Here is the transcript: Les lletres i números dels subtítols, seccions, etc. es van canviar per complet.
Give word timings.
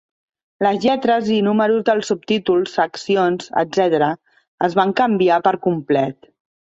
Les 0.67 0.77
lletres 0.85 1.27
i 1.35 1.35
números 1.47 1.83
dels 1.89 2.09
subtítols, 2.11 2.73
seccions, 2.79 3.51
etc. 3.65 4.09
es 4.69 4.79
van 4.81 4.95
canviar 5.03 5.39
per 5.51 5.55
complet. 5.69 6.31